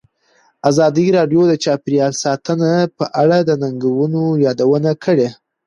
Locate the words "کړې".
5.03-5.29